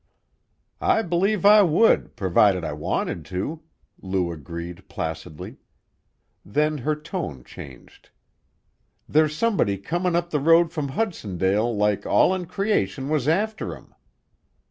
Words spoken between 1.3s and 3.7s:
I would, provided I wanted to,"